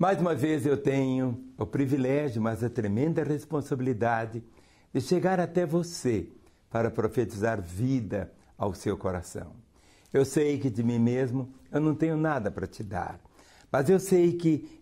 Mais 0.00 0.18
uma 0.18 0.34
vez 0.34 0.64
eu 0.64 0.78
tenho 0.78 1.44
o 1.58 1.66
privilégio, 1.66 2.40
mas 2.40 2.64
a 2.64 2.70
tremenda 2.70 3.22
responsabilidade 3.22 4.42
de 4.94 4.98
chegar 4.98 5.38
até 5.38 5.66
você 5.66 6.26
para 6.70 6.90
profetizar 6.90 7.60
vida 7.60 8.32
ao 8.56 8.72
seu 8.72 8.96
coração. 8.96 9.52
Eu 10.10 10.24
sei 10.24 10.58
que 10.58 10.70
de 10.70 10.82
mim 10.82 10.98
mesmo 10.98 11.52
eu 11.70 11.82
não 11.82 11.94
tenho 11.94 12.16
nada 12.16 12.50
para 12.50 12.66
te 12.66 12.82
dar, 12.82 13.20
mas 13.70 13.90
eu 13.90 14.00
sei 14.00 14.32
que 14.32 14.80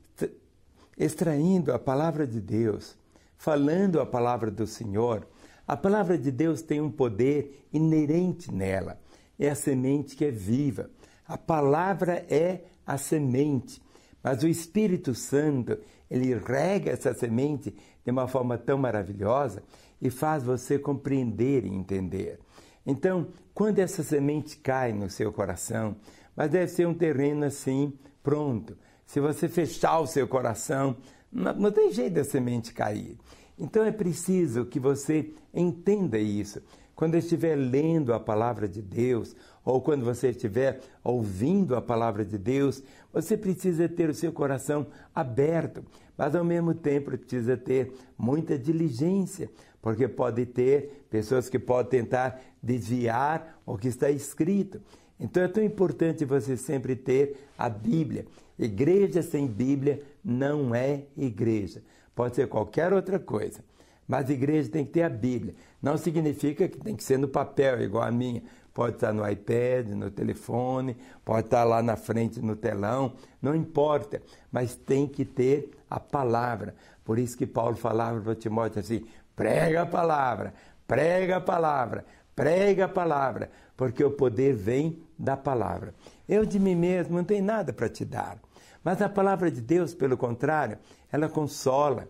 extraindo 0.97 1.73
a 1.73 1.81
palavra 1.81 2.25
de 2.25 2.41
Deus, 2.41 2.97
falando 3.37 4.01
a 4.01 4.07
palavra 4.07 4.53
do 4.53 4.69
Senhor, 4.69 5.27
a 5.67 5.77
palavra 5.77 6.17
de 6.17 6.31
Deus 6.31 6.63
tem 6.63 6.81
um 6.81 6.93
poder 6.93 7.67
inerente 7.73 8.55
nela. 8.55 9.01
É 9.37 9.51
a 9.51 9.57
semente 9.57 10.15
que 10.15 10.25
é 10.25 10.31
viva. 10.31 10.89
A 11.27 11.37
palavra 11.37 12.25
é 12.31 12.67
a 12.87 12.97
semente. 12.97 13.83
Mas 14.29 14.43
o 14.43 14.47
Espírito 14.47 15.15
Santo, 15.15 15.79
ele 16.11 16.35
rega 16.35 16.91
essa 16.91 17.15
semente 17.15 17.75
de 18.05 18.11
uma 18.11 18.29
forma 18.29 18.59
tão 18.59 18.77
maravilhosa 18.77 19.63
e 20.03 20.11
faz 20.11 20.43
você 20.43 20.79
compreender 20.79 21.65
e 21.65 21.75
entender. 21.75 22.39
Então, 22.85 23.29
quando 23.55 23.79
essa 23.79 24.03
semente 24.03 24.59
cai 24.59 24.93
no 24.93 25.09
seu 25.09 25.33
coração, 25.33 25.97
mas 26.37 26.51
deve 26.51 26.69
ser 26.71 26.87
um 26.87 26.93
terreno 26.93 27.47
assim, 27.47 27.95
pronto. 28.23 28.77
Se 29.07 29.19
você 29.19 29.49
fechar 29.49 29.99
o 29.99 30.07
seu 30.07 30.29
coração, 30.29 30.99
não, 31.33 31.55
não 31.55 31.73
tem 31.73 31.91
jeito 31.91 32.13
da 32.13 32.25
semente 32.25 32.75
cair. 32.75 33.17
Então 33.59 33.83
é 33.83 33.91
preciso 33.91 34.67
que 34.67 34.79
você 34.79 35.33
entenda 35.55 36.19
isso. 36.19 36.61
Quando 36.99 37.15
estiver 37.15 37.55
lendo 37.55 38.13
a 38.13 38.19
palavra 38.19 38.67
de 38.67 38.83
Deus, 38.83 39.37
ou 39.65 39.81
quando 39.81 40.05
você 40.05 40.31
estiver 40.31 40.81
ouvindo 41.05 41.77
a 41.77 41.81
palavra 41.81 42.25
de 42.25 42.37
Deus, 42.37 42.83
você 43.13 43.37
precisa 43.37 43.89
ter 43.89 44.11
o 44.11 44.15
seu 44.15 44.33
coração 44.33 44.85
aberto, 45.15 45.85
mas 46.17 46.35
ao 46.35 46.43
mesmo 46.43 46.75
tempo 46.75 47.17
precisa 47.17 47.57
ter 47.57 47.93
muita 48.19 48.59
diligência, 48.59 49.49
porque 49.81 50.09
pode 50.09 50.45
ter 50.45 51.07
pessoas 51.09 51.49
que 51.49 51.57
podem 51.57 52.01
tentar 52.01 52.41
desviar 52.61 53.63
o 53.65 53.79
que 53.79 53.87
está 53.87 54.11
escrito. 54.11 54.83
Então 55.21 55.45
é 55.45 55.47
tão 55.47 55.63
importante 55.63 56.25
você 56.25 56.57
sempre 56.57 56.97
ter 56.97 57.47
a 57.57 57.69
Bíblia. 57.69 58.27
Igreja 58.59 59.23
sem 59.23 59.47
Bíblia 59.47 60.03
não 60.25 60.75
é 60.75 61.05
igreja. 61.17 61.81
Pode 62.13 62.35
ser 62.35 62.49
qualquer 62.49 62.93
outra 62.93 63.21
coisa. 63.21 63.61
Mas 64.09 64.31
a 64.31 64.33
igreja 64.33 64.71
tem 64.71 64.87
que 64.87 64.93
ter 64.93 65.03
a 65.03 65.09
Bíblia. 65.11 65.55
Não 65.83 65.99
significa 65.99 66.67
que 66.67 66.79
tem 66.79 66.97
que 66.97 67.05
ser 67.05 67.19
no 67.19 67.29
papel, 67.29 67.83
igual 67.83 68.05
a 68.05 68.11
minha. 68.11 68.43
Pode 68.73 68.95
estar 68.95 69.13
no 69.13 69.29
iPad, 69.29 69.89
no 69.89 70.11
telefone, 70.11 70.97
pode 71.25 71.47
estar 71.47 71.65
lá 71.65 71.83
na 71.83 71.97
frente 71.97 72.41
no 72.41 72.57
telão, 72.57 73.13
não 73.43 73.55
importa. 73.55 74.23
Mas 74.51 74.75
tem 74.75 75.07
que 75.07 75.25
ter 75.25 75.71
a 75.91 76.01
palavra. 76.01 76.75
Por 77.05 77.19
isso 77.19 77.37
que 77.37 77.47
Paulo 77.47 77.77
falava 77.77 78.21
para 78.21 78.35
Timóteo 78.35 78.81
assim: 78.81 79.05
prega 79.37 79.83
a 79.83 79.87
palavra, 79.87 80.55
prega 80.87 81.37
a 81.37 81.41
palavra, 81.41 82.05
prega 82.35 82.87
a 82.87 82.89
palavra, 82.89 83.51
porque 83.77 84.03
o 84.03 84.13
poder 84.13 84.55
vem 84.55 85.03
da 85.19 85.37
palavra. 85.37 85.93
Eu 86.29 86.47
de 86.47 86.59
mim 86.59 86.77
mesmo 86.77 87.17
não 87.17 87.25
tenho 87.25 87.45
nada 87.45 87.73
para 87.73 87.89
te 87.89 88.05
dar. 88.05 88.39
Mas 88.83 89.03
a 89.03 89.09
palavra 89.09 89.51
de 89.51 89.61
Deus, 89.61 89.93
pelo 89.93 90.17
contrário, 90.17 90.79
ela 91.11 91.29
consola, 91.29 92.09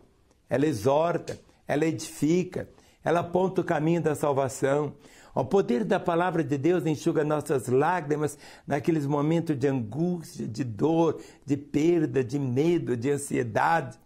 ela 0.50 0.66
exorta, 0.66 1.38
ela 1.68 1.84
edifica, 1.84 2.68
ela 3.04 3.20
aponta 3.20 3.60
o 3.60 3.64
caminho 3.64 4.00
da 4.00 4.14
salvação. 4.14 4.94
O 5.34 5.44
poder 5.44 5.84
da 5.84 6.00
palavra 6.00 6.42
de 6.42 6.58
Deus 6.58 6.84
enxuga 6.84 7.22
nossas 7.22 7.68
lágrimas 7.68 8.36
naqueles 8.66 9.06
momentos 9.06 9.56
de 9.56 9.68
angústia, 9.68 10.48
de 10.48 10.64
dor, 10.64 11.20
de 11.46 11.56
perda, 11.56 12.24
de 12.24 12.38
medo, 12.38 12.96
de 12.96 13.10
ansiedade. 13.10 13.96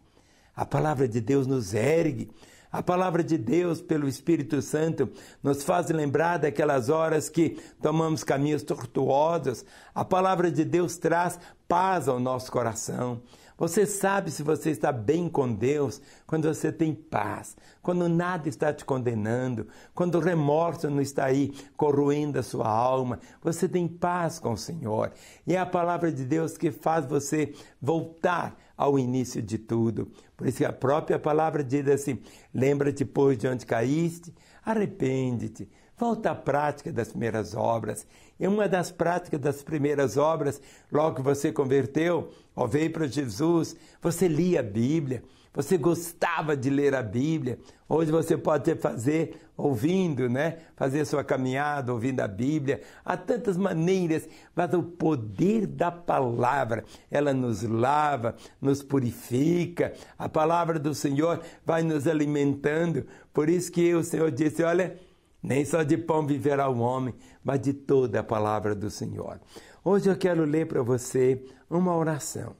A 0.54 0.66
palavra 0.66 1.08
de 1.08 1.20
Deus 1.20 1.46
nos 1.46 1.72
ergue. 1.72 2.30
A 2.70 2.82
palavra 2.82 3.22
de 3.22 3.36
Deus, 3.36 3.82
pelo 3.82 4.08
Espírito 4.08 4.60
Santo, 4.62 5.10
nos 5.42 5.62
faz 5.62 5.88
lembrar 5.90 6.38
daquelas 6.38 6.88
horas 6.88 7.28
que 7.28 7.58
tomamos 7.80 8.24
caminhos 8.24 8.62
tortuosos. 8.62 9.64
A 9.94 10.04
palavra 10.04 10.50
de 10.50 10.64
Deus 10.64 10.96
traz 10.96 11.38
paz 11.68 12.08
ao 12.08 12.18
nosso 12.18 12.50
coração. 12.50 13.22
Você 13.62 13.86
sabe 13.86 14.32
se 14.32 14.42
você 14.42 14.70
está 14.70 14.90
bem 14.90 15.28
com 15.28 15.54
Deus 15.54 16.02
quando 16.26 16.52
você 16.52 16.72
tem 16.72 16.92
paz, 16.92 17.56
quando 17.80 18.08
nada 18.08 18.48
está 18.48 18.72
te 18.72 18.84
condenando, 18.84 19.68
quando 19.94 20.16
o 20.16 20.20
remorso 20.20 20.90
não 20.90 21.00
está 21.00 21.26
aí 21.26 21.52
corroendo 21.76 22.40
a 22.40 22.42
sua 22.42 22.68
alma. 22.68 23.20
Você 23.40 23.68
tem 23.68 23.86
paz 23.86 24.40
com 24.40 24.54
o 24.54 24.58
Senhor. 24.58 25.12
E 25.46 25.54
é 25.54 25.60
a 25.60 25.64
palavra 25.64 26.10
de 26.10 26.24
Deus 26.24 26.58
que 26.58 26.72
faz 26.72 27.06
você 27.06 27.54
voltar 27.80 28.58
ao 28.76 28.98
início 28.98 29.40
de 29.40 29.58
tudo. 29.58 30.10
Por 30.36 30.48
isso 30.48 30.58
que 30.58 30.64
a 30.64 30.72
própria 30.72 31.16
palavra 31.16 31.62
diz 31.62 31.86
assim: 31.86 32.18
lembra-te, 32.52 33.04
pois, 33.04 33.38
de 33.38 33.46
onde 33.46 33.64
caíste, 33.64 34.34
arrepende-te 34.64 35.70
Volta 36.02 36.32
à 36.32 36.34
prática 36.34 36.92
das 36.92 37.10
primeiras 37.10 37.54
obras. 37.54 38.06
E 38.42 38.46
uma 38.48 38.68
das 38.68 38.90
práticas 38.90 39.38
das 39.38 39.62
primeiras 39.62 40.16
obras, 40.16 40.60
logo 40.90 41.14
que 41.14 41.22
você 41.22 41.52
converteu, 41.52 42.32
ou 42.56 42.66
veio 42.66 42.90
para 42.90 43.06
Jesus, 43.06 43.76
você 44.00 44.26
lia 44.26 44.58
a 44.58 44.64
Bíblia, 44.64 45.22
você 45.54 45.78
gostava 45.78 46.56
de 46.56 46.68
ler 46.68 46.92
a 46.92 47.04
Bíblia. 47.04 47.60
Hoje 47.88 48.10
você 48.10 48.36
pode 48.36 48.74
fazer 48.74 49.36
ouvindo, 49.56 50.28
né? 50.28 50.56
Fazer 50.74 51.04
sua 51.04 51.22
caminhada 51.22 51.92
ouvindo 51.92 52.18
a 52.18 52.26
Bíblia. 52.26 52.80
Há 53.04 53.16
tantas 53.16 53.56
maneiras, 53.56 54.28
mas 54.56 54.74
o 54.74 54.82
poder 54.82 55.64
da 55.64 55.92
palavra, 55.92 56.82
ela 57.12 57.32
nos 57.32 57.62
lava, 57.62 58.34
nos 58.60 58.82
purifica. 58.82 59.92
A 60.18 60.28
palavra 60.28 60.80
do 60.80 60.96
Senhor 60.96 61.40
vai 61.64 61.84
nos 61.84 62.08
alimentando. 62.08 63.06
Por 63.32 63.48
isso 63.48 63.70
que 63.70 63.94
o 63.94 64.02
Senhor 64.02 64.32
disse, 64.32 64.64
olha, 64.64 64.98
nem 65.42 65.64
só 65.64 65.82
de 65.82 65.96
pão 65.98 66.26
viverá 66.26 66.68
o 66.68 66.78
homem, 66.78 67.14
mas 67.42 67.60
de 67.60 67.72
toda 67.72 68.20
a 68.20 68.24
palavra 68.24 68.74
do 68.74 68.88
Senhor. 68.88 69.40
Hoje 69.84 70.08
eu 70.08 70.16
quero 70.16 70.44
ler 70.44 70.68
para 70.68 70.82
você 70.82 71.44
uma 71.68 71.96
oração. 71.96 72.54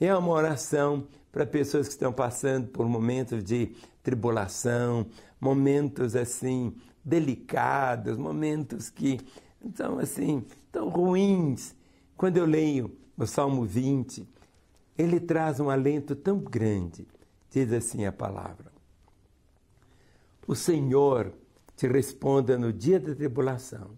É 0.00 0.14
uma 0.14 0.30
oração 0.30 1.06
para 1.32 1.44
pessoas 1.44 1.88
que 1.88 1.94
estão 1.94 2.12
passando 2.12 2.68
por 2.68 2.88
momentos 2.88 3.42
de 3.42 3.74
tribulação, 4.02 5.06
momentos 5.40 6.14
assim 6.14 6.74
delicados, 7.04 8.16
momentos 8.16 8.90
que 8.90 9.18
são 9.74 9.98
assim 9.98 10.44
tão 10.70 10.88
ruins. 10.88 11.74
Quando 12.16 12.36
eu 12.36 12.46
leio 12.46 12.96
o 13.16 13.26
Salmo 13.26 13.64
20, 13.64 14.28
ele 14.96 15.18
traz 15.18 15.58
um 15.58 15.68
alento 15.68 16.14
tão 16.14 16.38
grande. 16.38 17.06
Diz 17.50 17.72
assim 17.72 18.04
a 18.04 18.12
palavra: 18.12 18.70
O 20.46 20.54
Senhor 20.54 21.32
te 21.80 21.88
responda 21.88 22.58
no 22.58 22.74
dia 22.74 23.00
da 23.00 23.14
tribulação. 23.14 23.92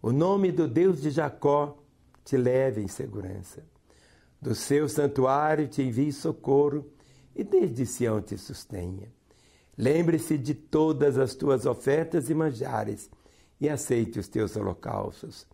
O 0.00 0.12
nome 0.12 0.52
do 0.52 0.68
Deus 0.68 1.02
de 1.02 1.10
Jacó 1.10 1.76
te 2.24 2.36
leve 2.36 2.80
em 2.80 2.86
segurança. 2.86 3.64
Do 4.40 4.54
seu 4.54 4.88
santuário 4.88 5.66
te 5.66 5.82
envie 5.82 6.12
socorro 6.12 6.86
e 7.34 7.42
desde 7.42 7.86
Sião 7.86 8.22
te 8.22 8.38
sustenha. 8.38 9.12
Lembre-se 9.76 10.38
de 10.38 10.54
todas 10.54 11.18
as 11.18 11.34
tuas 11.34 11.66
ofertas 11.66 12.30
e 12.30 12.34
manjares 12.34 13.10
e 13.60 13.68
aceite 13.68 14.20
os 14.20 14.28
teus 14.28 14.54
holocaustos. 14.54 15.44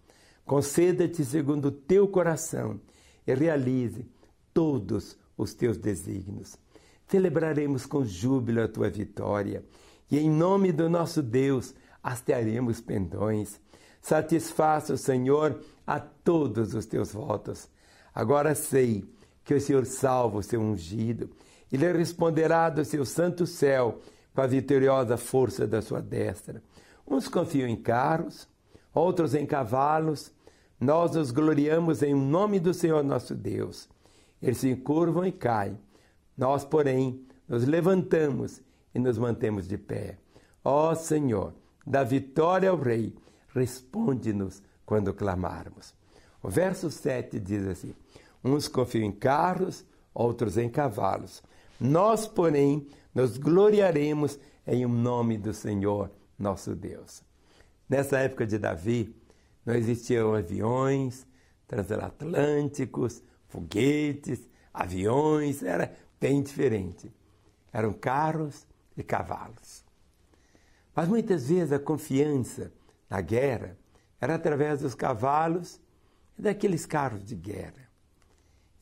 Conceda-te 0.44 1.24
segundo 1.24 1.68
o 1.68 1.72
teu 1.72 2.06
coração 2.08 2.78
e 3.26 3.32
realize 3.34 4.06
todos 4.52 5.16
os 5.34 5.54
teus 5.54 5.78
desígnios. 5.78 6.58
Celebraremos 7.06 7.86
com 7.86 8.04
júbilo 8.04 8.60
a 8.60 8.68
tua 8.68 8.90
vitória 8.90 9.64
e 10.10 10.18
em 10.18 10.30
nome 10.30 10.72
do 10.72 10.88
nosso 10.88 11.22
Deus 11.22 11.74
hastearemos 12.02 12.80
pendões. 12.80 13.60
Satisfaça 14.00 14.94
o 14.94 14.98
Senhor 14.98 15.60
a 15.86 16.00
todos 16.00 16.74
os 16.74 16.86
teus 16.86 17.12
votos. 17.12 17.68
Agora 18.14 18.54
sei 18.54 19.04
que 19.44 19.54
o 19.54 19.60
Senhor 19.60 19.84
salva 19.86 20.38
o 20.38 20.42
seu 20.42 20.60
ungido. 20.60 21.30
Ele 21.70 21.90
responderá 21.92 22.70
do 22.70 22.84
seu 22.84 23.04
santo 23.04 23.46
céu 23.46 24.00
com 24.34 24.40
a 24.40 24.46
vitoriosa 24.46 25.16
força 25.16 25.66
da 25.66 25.82
sua 25.82 26.00
destra. 26.00 26.62
Uns 27.06 27.28
confiam 27.28 27.68
em 27.68 27.76
carros, 27.76 28.48
outros 28.94 29.34
em 29.34 29.44
cavalos. 29.44 30.32
Nós 30.80 31.14
nos 31.14 31.30
gloriamos 31.30 32.02
em 32.02 32.14
nome 32.14 32.60
do 32.60 32.72
Senhor 32.72 33.02
nosso 33.02 33.34
Deus. 33.34 33.88
Eles 34.40 34.58
se 34.58 34.74
curvam 34.76 35.26
e 35.26 35.32
caem. 35.32 35.78
Nós, 36.36 36.64
porém, 36.64 37.26
nos 37.48 37.66
levantamos 37.66 38.60
e 38.94 38.98
nos 38.98 39.18
mantemos 39.18 39.66
de 39.66 39.76
pé. 39.78 40.18
Ó 40.64 40.94
Senhor, 40.94 41.54
da 41.86 42.02
vitória 42.02 42.70
ao 42.70 42.78
Rei, 42.78 43.14
responde-nos 43.54 44.62
quando 44.84 45.14
clamarmos. 45.14 45.94
O 46.42 46.48
verso 46.48 46.90
7 46.90 47.38
diz 47.38 47.66
assim: 47.66 47.94
Uns 48.44 48.68
confiam 48.68 49.04
em 49.04 49.12
carros, 49.12 49.84
outros 50.14 50.56
em 50.56 50.68
cavalos. 50.68 51.42
Nós, 51.80 52.26
porém, 52.26 52.86
nos 53.14 53.38
gloriaremos 53.38 54.38
em 54.66 54.84
o 54.84 54.88
nome 54.88 55.38
do 55.38 55.52
Senhor, 55.52 56.10
nosso 56.38 56.74
Deus. 56.74 57.22
Nessa 57.88 58.18
época 58.18 58.46
de 58.46 58.58
Davi, 58.58 59.14
não 59.64 59.74
existiam 59.74 60.34
aviões 60.34 61.26
transatlânticos, 61.68 63.22
foguetes, 63.46 64.48
aviões, 64.72 65.62
era 65.62 65.94
bem 66.18 66.42
diferente. 66.42 67.12
Eram 67.72 67.92
carros 67.92 68.66
e 68.98 69.02
cavalos. 69.02 69.84
Mas 70.94 71.08
muitas 71.08 71.48
vezes 71.48 71.72
a 71.72 71.78
confiança 71.78 72.72
na 73.08 73.20
guerra 73.20 73.78
era 74.20 74.34
através 74.34 74.80
dos 74.80 74.94
cavalos 74.94 75.80
e 76.36 76.42
daqueles 76.42 76.84
carros 76.84 77.24
de 77.24 77.36
guerra. 77.36 77.88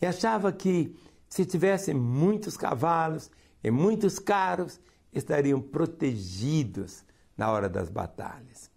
E 0.00 0.06
achava 0.06 0.50
que 0.52 0.96
se 1.28 1.44
tivessem 1.44 1.94
muitos 1.94 2.56
cavalos 2.56 3.30
e 3.62 3.70
muitos 3.70 4.18
carros, 4.18 4.80
estariam 5.12 5.60
protegidos 5.60 7.04
na 7.36 7.50
hora 7.50 7.68
das 7.68 7.88
batalhas. 7.88 8.70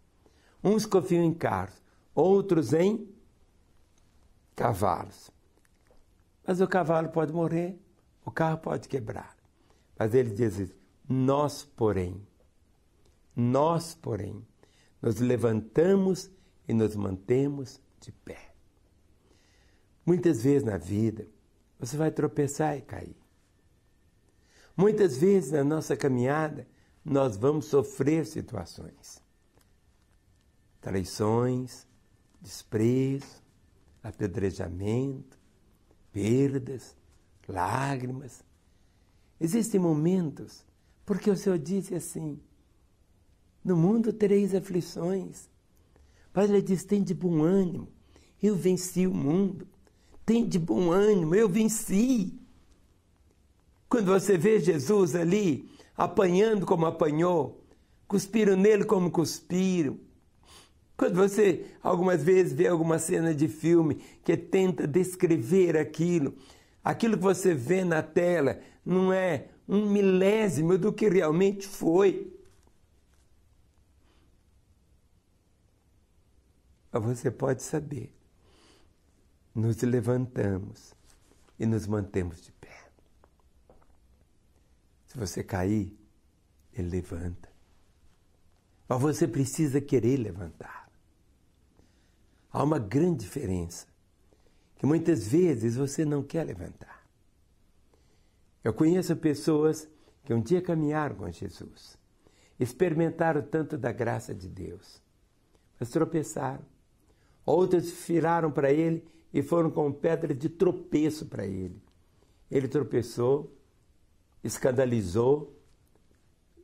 Uns 0.63 0.85
confiam 0.85 1.23
em 1.23 1.33
carros, 1.33 1.81
outros 2.13 2.73
em 2.73 3.07
cavalos. 4.55 5.29
Mas 6.45 6.59
o 6.59 6.67
cavalo 6.67 7.09
pode 7.09 7.31
morrer, 7.31 7.79
o 8.25 8.31
carro 8.31 8.57
pode 8.57 8.87
quebrar. 8.87 9.37
Mas 9.97 10.13
ele 10.13 10.31
diz: 10.31 10.71
Nós, 11.11 11.63
porém, 11.63 12.23
nós, 13.35 13.95
porém, 13.95 14.45
nos 15.01 15.19
levantamos 15.19 16.29
e 16.67 16.73
nos 16.73 16.95
mantemos 16.95 17.81
de 17.99 18.11
pé. 18.11 18.53
Muitas 20.05 20.43
vezes 20.43 20.63
na 20.63 20.77
vida, 20.77 21.27
você 21.79 21.97
vai 21.97 22.11
tropeçar 22.11 22.77
e 22.77 22.81
cair. 22.81 23.17
Muitas 24.77 25.17
vezes 25.17 25.51
na 25.51 25.63
nossa 25.63 25.97
caminhada, 25.97 26.67
nós 27.03 27.35
vamos 27.35 27.65
sofrer 27.65 28.25
situações. 28.27 29.19
Traições, 30.79 31.87
desprezo, 32.39 33.43
apedrejamento, 34.03 35.39
perdas, 36.11 36.95
lágrimas. 37.47 38.43
Existem 39.39 39.79
momentos, 39.79 40.65
porque 41.09 41.31
o 41.31 41.35
Senhor 41.35 41.57
disse 41.57 41.95
assim: 41.95 42.39
No 43.65 43.75
mundo 43.75 44.13
tereis 44.13 44.53
aflições. 44.53 45.49
Mas 46.31 46.51
ele 46.51 46.61
diz: 46.61 46.83
tem 46.83 47.01
de 47.01 47.15
bom 47.15 47.41
ânimo, 47.41 47.87
eu 48.39 48.55
venci 48.55 49.07
o 49.07 49.11
mundo. 49.11 49.67
Tem 50.23 50.47
de 50.47 50.59
bom 50.59 50.91
ânimo, 50.91 51.33
eu 51.33 51.49
venci. 51.49 52.39
Quando 53.89 54.05
você 54.05 54.37
vê 54.37 54.59
Jesus 54.59 55.15
ali, 55.15 55.67
apanhando 55.97 56.63
como 56.63 56.85
apanhou, 56.85 57.65
cuspiram 58.07 58.55
nele 58.55 58.85
como 58.85 59.09
cuspiram. 59.09 59.97
Quando 60.95 61.15
você 61.15 61.65
algumas 61.81 62.21
vezes 62.21 62.53
vê 62.53 62.67
alguma 62.67 62.99
cena 62.99 63.33
de 63.33 63.47
filme 63.47 63.95
que 64.23 64.37
tenta 64.37 64.85
descrever 64.87 65.75
aquilo, 65.75 66.35
aquilo 66.83 67.17
que 67.17 67.23
você 67.23 67.55
vê 67.55 67.83
na 67.83 68.03
tela 68.03 68.59
não 68.85 69.11
é 69.11 69.47
um 69.69 69.87
milésimo 69.87 70.79
do 70.79 70.91
que 70.91 71.07
realmente 71.07 71.67
foi. 71.67 72.35
Mas 76.91 77.03
você 77.03 77.29
pode 77.29 77.61
saber, 77.61 78.11
nos 79.53 79.79
levantamos 79.83 80.95
e 81.59 81.67
nos 81.67 81.85
mantemos 81.85 82.41
de 82.41 82.51
pé. 82.53 82.89
Se 85.05 85.15
você 85.15 85.43
cair, 85.43 85.95
ele 86.73 86.89
levanta. 86.89 87.47
Mas 88.87 88.99
você 88.99 89.27
precisa 89.27 89.79
querer 89.79 90.17
levantar. 90.17 90.89
Há 92.51 92.63
uma 92.63 92.79
grande 92.79 93.19
diferença 93.19 93.85
que 94.77 94.85
muitas 94.87 95.27
vezes 95.27 95.75
você 95.75 96.03
não 96.03 96.23
quer 96.23 96.43
levantar. 96.43 96.98
Eu 98.63 98.73
conheço 98.73 99.15
pessoas 99.15 99.87
que 100.23 100.33
um 100.33 100.41
dia 100.41 100.61
caminharam 100.61 101.15
com 101.15 101.31
Jesus, 101.31 101.97
experimentaram 102.59 103.41
tanto 103.41 103.77
da 103.77 103.91
graça 103.91 104.33
de 104.33 104.47
Deus, 104.47 105.01
mas 105.79 105.89
tropeçaram. 105.89 106.65
Outros 107.45 107.89
viraram 108.05 108.51
para 108.51 108.71
ele 108.71 109.07
e 109.33 109.41
foram 109.41 109.71
com 109.71 109.91
pedra 109.91 110.35
de 110.35 110.49
tropeço 110.49 111.25
para 111.25 111.45
ele. 111.45 111.81
Ele 112.51 112.67
tropeçou, 112.67 113.55
escandalizou, 114.43 115.55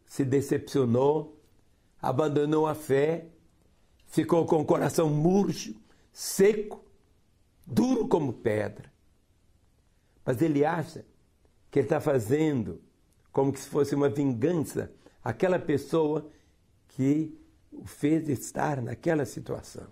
se 0.05 0.23
decepcionou, 0.23 1.41
abandonou 2.01 2.67
a 2.67 2.75
fé, 2.75 3.29
ficou 4.05 4.45
com 4.45 4.61
o 4.61 4.65
coração 4.65 5.09
murcho, 5.09 5.75
seco, 6.11 6.83
duro 7.65 8.07
como 8.07 8.33
pedra. 8.33 8.91
Mas 10.23 10.41
ele 10.41 10.65
acha 10.65 11.05
que 11.75 11.79
ele 11.79 11.87
está 11.87 11.99
fazendo 11.99 12.81
como 13.33 13.53
se 13.53 13.67
fosse 13.67 13.93
uma 13.93 14.07
vingança 14.07 14.93
aquela 15.21 15.59
pessoa 15.59 16.31
que 16.87 17.37
o 17.69 17.85
fez 17.85 18.29
estar 18.29 18.81
naquela 18.81 19.25
situação. 19.25 19.85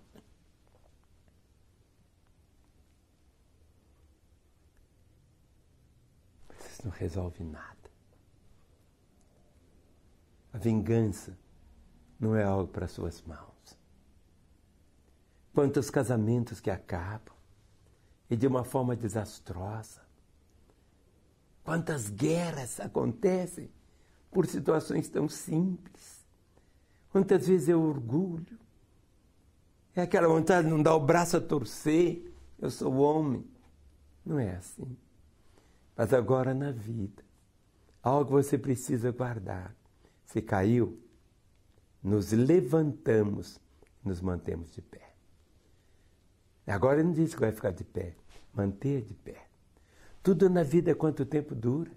não 6.86 6.92
resolve 6.92 7.44
nada. 7.44 7.92
A 10.54 10.58
vingança 10.58 11.38
não 12.18 12.34
é 12.34 12.44
algo 12.44 12.72
para 12.72 12.88
suas 12.88 13.22
mãos. 13.22 13.78
Quantos 15.54 15.90
casamentos 15.90 16.62
que 16.62 16.70
acabam 16.70 17.36
e 18.30 18.38
de 18.38 18.48
uma 18.48 18.64
forma 18.64 18.96
desastrosa. 18.96 20.13
Quantas 21.64 22.10
guerras 22.10 22.80
acontecem 22.80 23.70
por 24.34 24.46
situações 24.48 25.08
tão 25.08 25.30
simples. 25.30 26.26
Quantas 27.10 27.48
vezes 27.48 27.70
é 27.70 27.76
orgulho. 27.76 28.60
É 29.96 30.02
aquela 30.02 30.28
vontade 30.28 30.68
de 30.68 30.74
não 30.74 30.82
dar 30.82 30.96
o 30.96 31.00
braço 31.00 31.38
a 31.38 31.42
torcer. 31.42 32.34
Eu 32.60 32.72
sou 32.72 32.96
homem. 32.96 33.46
Não 34.26 34.40
é 34.40 34.56
assim. 34.56 34.98
Mas 35.96 36.12
agora 36.12 36.54
na 36.54 36.72
vida, 36.72 37.24
algo 38.02 38.32
você 38.32 38.58
precisa 38.58 39.12
guardar. 39.12 39.76
Se 40.26 40.42
caiu, 40.42 41.00
nos 42.02 42.32
levantamos, 42.32 43.60
nos 44.04 44.20
mantemos 44.20 44.72
de 44.72 44.82
pé. 44.82 45.14
Agora 46.66 47.00
ele 47.00 47.10
não 47.10 47.14
diz 47.14 47.36
que 47.36 47.42
vai 47.42 47.52
ficar 47.52 47.72
de 47.72 47.84
pé, 47.84 48.16
manter 48.54 49.04
de 49.04 49.14
pé. 49.14 49.46
Tudo 50.24 50.50
na 50.50 50.64
vida 50.64 50.92
é 50.92 50.96
quanto 50.96 51.26
tempo 51.26 51.54
dura. 51.54 51.92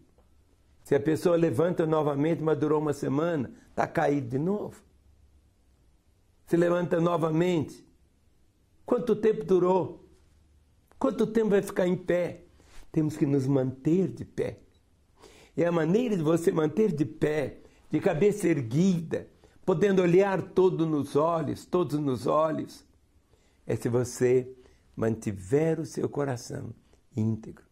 Se 0.82 0.94
a 0.94 1.00
pessoa 1.00 1.36
levanta 1.36 1.86
novamente, 1.86 2.42
mas 2.42 2.58
durou 2.58 2.80
uma 2.80 2.92
semana, 2.92 3.50
está 3.70 3.86
caído 3.86 4.28
de 4.28 4.38
novo. 4.38 4.82
Se 6.46 6.56
levanta 6.56 7.00
novamente, 7.00 7.86
quanto 8.84 9.16
tempo 9.16 9.44
durou? 9.44 10.04
Quanto 10.98 11.26
tempo 11.26 11.50
vai 11.50 11.62
ficar 11.62 11.86
em 11.86 11.96
pé? 11.96 12.46
temos 12.96 13.14
que 13.14 13.26
nos 13.26 13.46
manter 13.46 14.08
de 14.08 14.24
pé. 14.24 14.58
E 15.54 15.62
a 15.62 15.70
maneira 15.70 16.16
de 16.16 16.22
você 16.22 16.50
manter 16.50 16.90
de 16.92 17.04
pé, 17.04 17.58
de 17.90 18.00
cabeça 18.00 18.48
erguida, 18.48 19.28
podendo 19.66 20.00
olhar 20.00 20.40
todo 20.40 20.86
nos 20.86 21.14
olhos, 21.14 21.66
todos 21.66 22.00
nos 22.00 22.26
olhos, 22.26 22.86
é 23.66 23.76
se 23.76 23.90
você 23.90 24.50
mantiver 24.96 25.78
o 25.78 25.84
seu 25.84 26.08
coração 26.08 26.72
íntegro. 27.14 27.65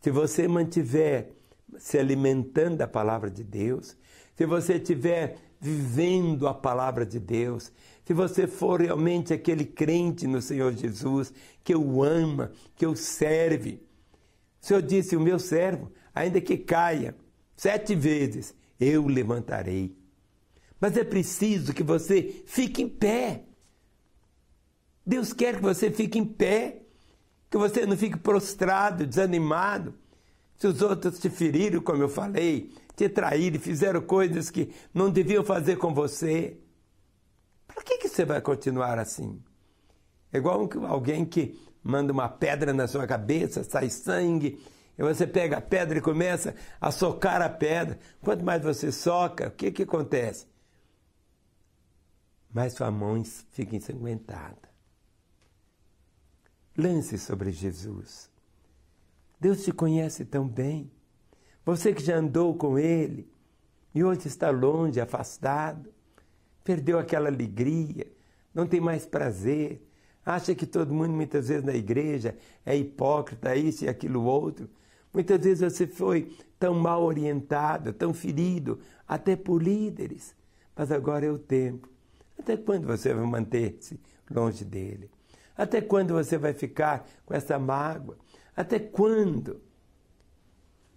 Se 0.00 0.10
você 0.10 0.46
mantiver 0.46 1.32
se 1.78 1.98
alimentando 1.98 2.78
da 2.78 2.88
palavra 2.88 3.30
de 3.30 3.44
Deus, 3.44 3.96
se 4.34 4.46
você 4.46 4.74
estiver 4.74 5.36
vivendo 5.60 6.46
a 6.46 6.54
palavra 6.54 7.04
de 7.04 7.18
Deus, 7.18 7.72
se 8.04 8.14
você 8.14 8.46
for 8.46 8.80
realmente 8.80 9.34
aquele 9.34 9.64
crente 9.64 10.26
no 10.26 10.40
Senhor 10.40 10.72
Jesus, 10.72 11.32
que 11.62 11.74
o 11.74 12.02
ama, 12.02 12.52
que 12.76 12.86
o 12.86 12.96
serve, 12.96 13.82
o 14.60 14.66
Senhor 14.66 14.82
disse: 14.82 15.16
O 15.16 15.20
meu 15.20 15.38
servo, 15.38 15.92
ainda 16.14 16.40
que 16.40 16.56
caia 16.56 17.14
sete 17.56 17.94
vezes, 17.94 18.54
eu 18.78 19.06
levantarei. 19.06 19.96
Mas 20.80 20.96
é 20.96 21.04
preciso 21.04 21.74
que 21.74 21.82
você 21.82 22.42
fique 22.46 22.82
em 22.82 22.88
pé. 22.88 23.44
Deus 25.04 25.32
quer 25.32 25.56
que 25.56 25.62
você 25.62 25.90
fique 25.90 26.18
em 26.18 26.24
pé, 26.24 26.82
que 27.50 27.56
você 27.56 27.86
não 27.86 27.96
fique 27.96 28.16
prostrado, 28.18 29.06
desanimado. 29.06 29.94
Se 30.56 30.66
os 30.66 30.82
outros 30.82 31.18
te 31.18 31.30
feriram, 31.30 31.80
como 31.80 32.02
eu 32.02 32.08
falei, 32.08 32.72
te 32.96 33.08
traíram, 33.08 33.60
fizeram 33.60 34.00
coisas 34.00 34.50
que 34.50 34.72
não 34.92 35.08
deviam 35.08 35.44
fazer 35.44 35.76
com 35.76 35.94
você, 35.94 36.58
por 37.66 37.84
que, 37.84 37.98
que 37.98 38.08
você 38.08 38.24
vai 38.24 38.40
continuar 38.40 38.98
assim? 38.98 39.40
É 40.32 40.38
igual 40.38 40.68
alguém 40.88 41.24
que 41.24 41.58
manda 41.82 42.12
uma 42.12 42.28
pedra 42.28 42.72
na 42.72 42.88
sua 42.88 43.06
cabeça, 43.06 43.62
sai 43.62 43.88
sangue, 43.88 44.60
e 44.98 45.02
você 45.02 45.26
pega 45.26 45.58
a 45.58 45.60
pedra 45.60 45.98
e 45.98 46.02
começa 46.02 46.56
a 46.80 46.90
socar 46.90 47.40
a 47.40 47.48
pedra. 47.48 48.00
Quanto 48.20 48.44
mais 48.44 48.62
você 48.62 48.90
soca, 48.90 49.46
o 49.46 49.50
que, 49.52 49.70
que 49.70 49.84
acontece? 49.84 50.46
Mais 52.52 52.72
sua 52.72 52.90
mão 52.90 53.22
fica 53.52 53.76
ensanguentada. 53.76 54.67
Lance 56.78 57.18
sobre 57.18 57.50
Jesus. 57.50 58.30
Deus 59.40 59.64
te 59.64 59.72
conhece 59.72 60.24
tão 60.24 60.46
bem. 60.46 60.88
Você 61.66 61.92
que 61.92 62.00
já 62.00 62.14
andou 62.14 62.54
com 62.54 62.78
Ele 62.78 63.28
e 63.92 64.04
hoje 64.04 64.28
está 64.28 64.50
longe, 64.50 65.00
afastado, 65.00 65.92
perdeu 66.62 66.96
aquela 66.96 67.28
alegria, 67.28 68.06
não 68.54 68.64
tem 68.64 68.80
mais 68.80 69.04
prazer, 69.04 69.84
acha 70.24 70.54
que 70.54 70.64
todo 70.64 70.94
mundo 70.94 71.10
muitas 71.10 71.48
vezes 71.48 71.64
na 71.64 71.74
igreja 71.74 72.36
é 72.64 72.76
hipócrita, 72.76 73.56
isso 73.56 73.84
e 73.84 73.88
aquilo 73.88 74.22
outro. 74.22 74.70
Muitas 75.12 75.40
vezes 75.40 75.72
você 75.72 75.84
foi 75.84 76.32
tão 76.60 76.74
mal 76.74 77.02
orientado, 77.02 77.92
tão 77.92 78.14
ferido, 78.14 78.78
até 79.06 79.34
por 79.34 79.60
líderes. 79.60 80.32
Mas 80.76 80.92
agora 80.92 81.26
é 81.26 81.30
o 81.30 81.38
tempo. 81.38 81.88
Até 82.38 82.56
quando 82.56 82.86
você 82.86 83.12
vai 83.12 83.26
manter-se 83.26 83.98
longe 84.30 84.64
dele? 84.64 85.10
Até 85.58 85.80
quando 85.80 86.14
você 86.14 86.38
vai 86.38 86.54
ficar 86.54 87.04
com 87.26 87.34
essa 87.34 87.58
mágoa? 87.58 88.16
Até 88.56 88.78
quando? 88.78 89.60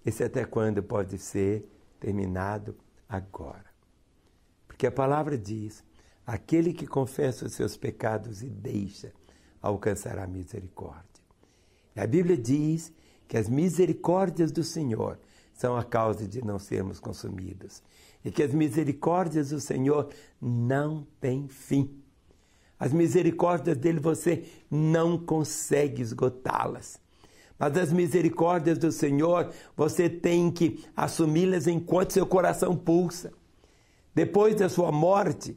Esse 0.05 0.23
até 0.23 0.45
quando 0.45 0.83
pode 0.83 1.17
ser 1.17 1.67
terminado 1.99 2.77
agora. 3.09 3.65
Porque 4.67 4.85
a 4.85 4.91
palavra 4.91 5.35
diz: 5.35 5.83
aquele 6.25 6.73
que 6.73 6.85
confessa 6.85 7.45
os 7.45 7.53
seus 7.53 7.75
pecados 7.75 8.43
e 8.43 8.49
deixa 8.49 9.11
alcançará 9.59 10.27
misericórdia. 10.27 11.23
E 11.95 11.99
a 11.99 12.05
Bíblia 12.05 12.37
diz 12.37 12.93
que 13.27 13.37
as 13.37 13.49
misericórdias 13.49 14.51
do 14.51 14.63
Senhor 14.63 15.19
são 15.53 15.75
a 15.75 15.83
causa 15.83 16.27
de 16.27 16.43
não 16.43 16.59
sermos 16.59 16.99
consumidos. 16.99 17.81
E 18.23 18.31
que 18.31 18.43
as 18.43 18.53
misericórdias 18.53 19.49
do 19.49 19.59
Senhor 19.59 20.11
não 20.39 21.05
têm 21.19 21.47
fim. 21.47 22.01
As 22.81 22.91
misericórdias 22.91 23.77
dele 23.77 23.99
você 23.99 24.43
não 24.67 25.15
consegue 25.15 26.01
esgotá-las. 26.01 26.99
Mas 27.59 27.77
as 27.77 27.93
misericórdias 27.93 28.79
do 28.79 28.91
Senhor 28.91 29.53
você 29.77 30.09
tem 30.09 30.49
que 30.49 30.83
assumi-las 30.97 31.67
enquanto 31.67 32.13
seu 32.13 32.25
coração 32.25 32.75
pulsa. 32.75 33.33
Depois 34.15 34.55
da 34.55 34.67
sua 34.67 34.91
morte, 34.91 35.55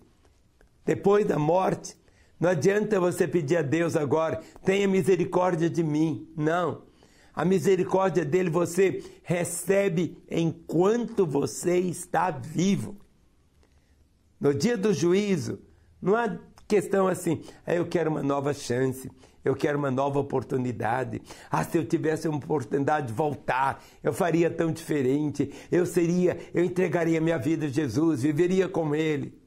depois 0.84 1.24
da 1.24 1.38
morte, 1.38 1.96
não 2.38 2.50
adianta 2.50 3.00
você 3.00 3.26
pedir 3.26 3.56
a 3.56 3.62
Deus 3.62 3.96
agora, 3.96 4.42
tenha 4.62 4.86
misericórdia 4.86 5.70
de 5.70 5.82
mim. 5.82 6.28
Não. 6.36 6.82
A 7.34 7.42
misericórdia 7.42 8.22
dele 8.22 8.50
você 8.50 9.02
recebe 9.22 10.22
enquanto 10.30 11.26
você 11.26 11.78
está 11.78 12.30
vivo. 12.30 12.98
No 14.38 14.52
dia 14.52 14.76
do 14.76 14.92
juízo, 14.92 15.58
não 16.02 16.14
há 16.16 16.38
questão 16.66 17.06
assim, 17.08 17.42
ah, 17.66 17.74
eu 17.74 17.86
quero 17.86 18.10
uma 18.10 18.22
nova 18.22 18.52
chance, 18.52 19.10
eu 19.44 19.54
quero 19.54 19.78
uma 19.78 19.90
nova 19.90 20.18
oportunidade. 20.18 21.20
Ah, 21.50 21.62
se 21.62 21.76
eu 21.76 21.84
tivesse 21.84 22.26
uma 22.26 22.38
oportunidade 22.38 23.08
de 23.08 23.12
voltar, 23.12 23.84
eu 24.02 24.12
faria 24.12 24.50
tão 24.50 24.72
diferente. 24.72 25.52
Eu 25.70 25.84
seria, 25.84 26.38
eu 26.54 26.64
entregaria 26.64 27.20
minha 27.20 27.38
vida 27.38 27.66
a 27.66 27.68
Jesus, 27.68 28.22
viveria 28.22 28.68
com 28.68 28.94
Ele. 28.94 29.38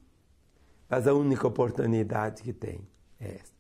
Mas 0.90 1.08
a 1.08 1.14
única 1.14 1.48
oportunidade 1.48 2.44
que 2.44 2.54
tem 2.54 2.88
é 3.20 3.36
essa. 3.36 3.58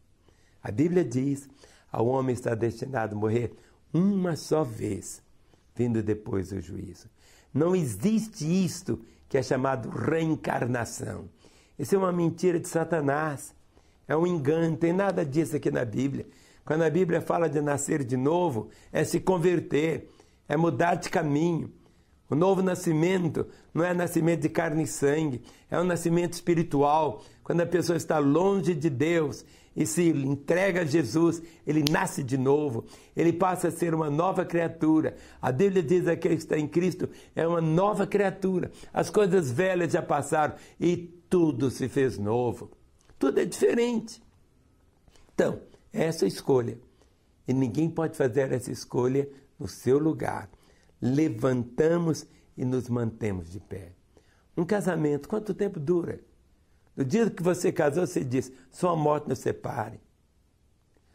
A 0.61 0.71
Bíblia 0.71 1.03
diz: 1.03 1.49
ao 1.91 2.07
homem 2.07 2.33
está 2.33 2.53
destinado 2.53 3.15
a 3.15 3.19
morrer 3.19 3.53
uma 3.93 4.35
só 4.35 4.63
vez, 4.63 5.23
vindo 5.75 6.03
depois 6.03 6.49
do 6.49 6.61
juízo. 6.61 7.09
Não 7.53 7.75
existe 7.75 8.45
isto 8.45 9.03
que 9.27 9.37
é 9.37 9.43
chamado 9.43 9.89
reencarnação. 9.89 11.29
Isso 11.77 11.96
é 11.96 11.98
uma 11.98 12.12
mentira 12.12 12.60
de 12.60 12.67
Satanás. 12.67 13.55
É 14.07 14.15
um 14.15 14.25
engano, 14.25 14.75
tem 14.77 14.93
nada 14.93 15.25
disso 15.25 15.55
aqui 15.55 15.69
na 15.69 15.84
Bíblia. 15.84 16.25
Quando 16.65 16.84
a 16.84 16.89
Bíblia 16.89 17.22
fala 17.22 17.50
de 17.50 17.62
nascer 17.62 18.03
de 18.03 18.17
novo, 18.17 18.69
é 18.91 19.03
se 19.03 19.19
converter, 19.19 20.10
é 20.48 20.57
mudar 20.57 20.96
de 20.96 21.10
caminho. 21.10 21.72
O 22.29 22.36
novo 22.36 22.62
nascimento 22.62 23.48
não 23.74 23.86
é 23.86 23.93
nascimento 23.93 24.41
de 24.41 24.50
carne 24.50 24.84
e 24.84 24.88
sangue, 24.88 25.41
é 25.72 25.79
um 25.79 25.84
nascimento 25.84 26.34
espiritual. 26.34 27.24
Quando 27.41 27.62
a 27.62 27.65
pessoa 27.65 27.96
está 27.96 28.19
longe 28.19 28.74
de 28.74 28.89
Deus 28.89 29.46
e 29.74 29.86
se 29.86 30.10
entrega 30.10 30.81
a 30.81 30.86
Jesus, 30.86 31.41
ele 31.65 31.86
nasce 31.89 32.22
de 32.24 32.38
novo, 32.38 32.84
ele 33.15 33.31
passa 33.31 33.69
a 33.69 33.72
ser 33.72 33.93
uma 33.96 34.10
nova 34.10 34.43
criatura. 34.43 35.15
A 35.41 35.51
Bíblia 35.53 35.81
diz 35.81 36.03
que 36.03 36.10
aquele 36.10 36.36
que 36.36 36.41
está 36.41 36.57
em 36.57 36.67
Cristo 36.67 37.07
é 37.34 37.48
uma 37.48 37.62
nova 37.62 38.05
criatura. 38.05 38.72
As 38.93 39.10
coisas 39.10 39.50
velhas 39.50 39.93
já 39.93 40.01
passaram 40.01 40.55
e 40.79 40.98
tudo 41.29 41.69
se 41.69 41.88
fez 41.88 42.17
novo. 42.17 42.72
Tudo 43.17 43.39
é 43.39 43.46
diferente. 43.46 44.22
Então, 45.34 45.62
essa 45.93 46.25
é 46.25 46.27
a 46.27 46.27
escolha. 46.27 46.77
E 47.48 47.53
ninguém 47.53 47.89
pode 47.89 48.17
fazer 48.17 48.51
essa 48.51 48.69
escolha 48.69 49.29
no 49.57 49.67
seu 49.67 49.98
lugar 49.98 50.50
levantamos 51.01 52.25
e 52.57 52.65
nos 52.65 52.89
mantemos 52.89 53.51
de 53.51 53.59
pé. 53.59 53.93
Um 54.55 54.65
casamento, 54.65 55.29
quanto 55.29 55.53
tempo 55.53 55.79
dura? 55.79 56.19
No 56.95 57.05
dia 57.05 57.29
que 57.29 57.43
você 57.43 57.71
casou, 57.71 58.07
você 58.07 58.23
diz: 58.23 58.51
só 58.71 58.89
a 58.89 58.95
morte 58.95 59.29
nos 59.29 59.39
separe. 59.39 59.99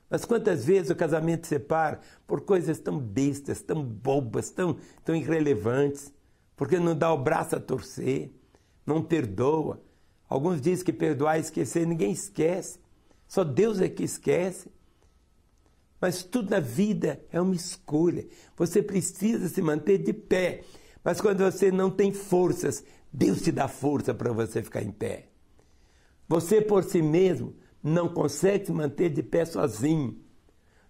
Mas 0.09 0.25
quantas 0.25 0.65
vezes 0.65 0.91
o 0.91 0.95
casamento 0.95 1.47
separa 1.47 1.99
por 2.27 2.43
coisas 2.43 2.79
tão 2.79 2.99
bestas, 2.99 3.63
tão 3.63 3.83
bobas, 3.83 4.51
tão, 4.51 4.77
tão 5.03 5.17
irrelevantes, 5.17 6.13
porque 6.55 6.79
não 6.79 6.95
dá 6.95 7.13
o 7.13 7.19
braço 7.19 7.57
a 7.57 7.61
torcer, 7.61 8.31
não 8.87 9.03
perdoa. 9.03 9.83
Alguns 10.29 10.61
dizem 10.61 10.85
que 10.85 10.93
perdoar 10.93 11.39
e 11.39 11.41
esquecer, 11.41 11.87
ninguém 11.87 12.13
esquece. 12.13 12.79
Só 13.27 13.43
Deus 13.43 13.81
é 13.81 13.89
que 13.89 14.05
esquece. 14.05 14.71
Mas 16.03 16.25
tudo 16.25 16.51
na 16.51 16.59
vida 16.59 17.25
é 17.31 17.41
uma 17.41 17.55
escolha. 17.55 18.27
Você 18.57 18.83
precisa 18.83 19.49
se 19.49 19.63
manter 19.63 19.99
de 19.99 20.13
pé. 20.13 20.65
Mas 21.05 21.21
quando 21.21 21.45
você 21.45 21.71
não 21.71 21.93
tem 21.93 22.13
forças, 22.13 22.85
Deus 23.13 23.41
te 23.41 23.53
dá 23.53 23.69
força 23.69 24.13
para 24.13 24.33
você 24.33 24.65
ficar 24.65 24.83
em 24.83 24.91
pé. 24.91 25.29
Você 26.29 26.61
por 26.61 26.83
si 26.83 27.01
mesmo 27.01 27.55
não 27.81 28.13
consegue 28.13 28.67
se 28.67 28.73
manter 28.73 29.11
de 29.11 29.23
pé 29.23 29.45
sozinho. 29.45 30.21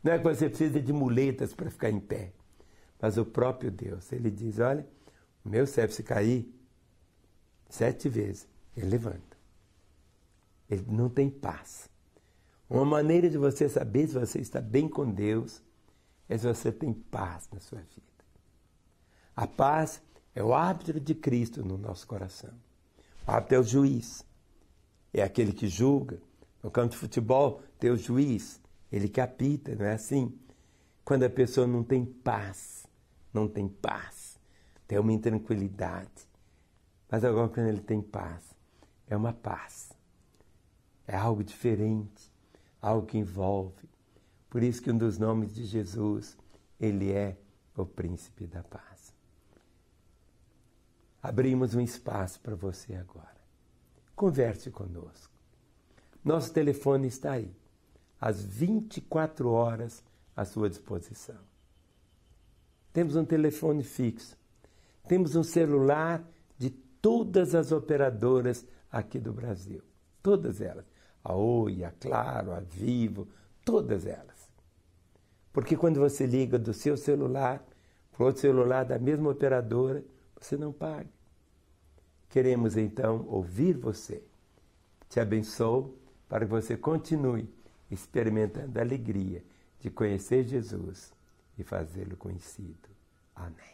Não 0.02 0.12
é 0.12 0.18
que 0.18 0.24
você 0.24 0.48
precisa 0.48 0.80
de 0.80 0.94
muletas 0.94 1.52
para 1.52 1.70
ficar 1.70 1.90
em 1.90 2.00
pé. 2.00 2.32
Mas 2.98 3.18
o 3.18 3.26
próprio 3.26 3.70
Deus, 3.70 4.10
ele 4.12 4.30
diz: 4.30 4.60
olha, 4.60 4.88
o 5.44 5.48
meu 5.50 5.66
servo 5.66 5.92
se 5.92 6.02
cair 6.02 6.50
sete 7.68 8.08
vezes, 8.08 8.48
ele 8.74 8.88
levanta. 8.88 9.36
Ele 10.70 10.86
não 10.88 11.10
tem 11.10 11.28
paz. 11.28 11.91
Uma 12.72 12.86
maneira 12.86 13.28
de 13.28 13.36
você 13.36 13.68
saber 13.68 14.08
se 14.08 14.14
você 14.14 14.38
está 14.38 14.58
bem 14.58 14.88
com 14.88 15.04
Deus 15.10 15.62
é 16.26 16.38
se 16.38 16.46
você 16.46 16.72
tem 16.72 16.90
paz 16.90 17.46
na 17.52 17.60
sua 17.60 17.80
vida. 17.80 18.24
A 19.36 19.46
paz 19.46 20.00
é 20.34 20.42
o 20.42 20.54
árbitro 20.54 20.98
de 20.98 21.14
Cristo 21.14 21.62
no 21.62 21.76
nosso 21.76 22.06
coração. 22.06 22.54
O 23.28 23.30
árbitro 23.30 23.56
é 23.56 23.60
o 23.60 23.62
juiz, 23.62 24.24
é 25.12 25.22
aquele 25.22 25.52
que 25.52 25.68
julga. 25.68 26.18
No 26.62 26.70
campo 26.70 26.92
de 26.92 26.96
futebol 26.96 27.60
tem 27.78 27.90
o 27.90 27.96
juiz, 27.98 28.58
ele 28.90 29.06
que 29.06 29.20
apita, 29.20 29.74
não 29.74 29.84
é 29.84 29.92
assim? 29.92 30.34
Quando 31.04 31.24
a 31.24 31.30
pessoa 31.30 31.66
não 31.66 31.84
tem 31.84 32.06
paz, 32.06 32.86
não 33.34 33.46
tem 33.46 33.68
paz, 33.68 34.38
tem 34.88 34.98
uma 34.98 35.12
intranquilidade. 35.12 36.26
Mas 37.10 37.22
agora 37.22 37.50
quando 37.50 37.66
ele 37.66 37.82
tem 37.82 38.00
paz, 38.00 38.42
é 39.06 39.14
uma 39.14 39.34
paz. 39.34 39.92
É 41.06 41.14
algo 41.14 41.44
diferente 41.44 42.31
algo 42.82 43.06
que 43.06 43.16
envolve. 43.16 43.88
Por 44.50 44.62
isso 44.62 44.82
que 44.82 44.90
um 44.90 44.98
dos 44.98 45.16
nomes 45.16 45.54
de 45.54 45.64
Jesus, 45.64 46.36
ele 46.78 47.12
é 47.12 47.38
o 47.76 47.86
príncipe 47.86 48.46
da 48.46 48.62
paz. 48.62 49.14
Abrimos 51.22 51.74
um 51.76 51.80
espaço 51.80 52.40
para 52.40 52.56
você 52.56 52.96
agora. 52.96 53.40
Converse 54.16 54.70
conosco. 54.70 55.32
Nosso 56.24 56.52
telefone 56.52 57.06
está 57.06 57.32
aí, 57.32 57.50
às 58.20 58.44
24 58.44 59.48
horas 59.48 60.02
à 60.36 60.44
sua 60.44 60.68
disposição. 60.68 61.38
Temos 62.92 63.16
um 63.16 63.24
telefone 63.24 63.82
fixo. 63.82 64.36
Temos 65.08 65.34
um 65.34 65.42
celular 65.42 66.22
de 66.58 66.70
todas 66.70 67.54
as 67.54 67.72
operadoras 67.72 68.66
aqui 68.90 69.18
do 69.18 69.32
Brasil. 69.32 69.82
Todas 70.22 70.60
elas 70.60 70.91
a 71.24 71.34
Oi, 71.34 71.84
a 71.84 71.90
Claro, 71.92 72.52
a 72.52 72.60
Vivo, 72.60 73.28
todas 73.64 74.06
elas. 74.06 74.50
Porque 75.52 75.76
quando 75.76 76.00
você 76.00 76.26
liga 76.26 76.58
do 76.58 76.72
seu 76.72 76.96
celular 76.96 77.62
para 78.10 78.26
outro 78.26 78.40
celular 78.40 78.84
da 78.84 78.98
mesma 78.98 79.30
operadora, 79.30 80.02
você 80.38 80.56
não 80.56 80.72
paga. 80.72 81.08
Queremos 82.28 82.76
então 82.76 83.26
ouvir 83.28 83.76
você. 83.76 84.22
Te 85.08 85.20
abençoo 85.20 85.94
para 86.28 86.46
que 86.46 86.50
você 86.50 86.76
continue 86.76 87.48
experimentando 87.90 88.78
a 88.78 88.82
alegria 88.82 89.44
de 89.78 89.90
conhecer 89.90 90.44
Jesus 90.44 91.12
e 91.58 91.62
fazê-lo 91.62 92.16
conhecido. 92.16 92.88
Amém. 93.36 93.71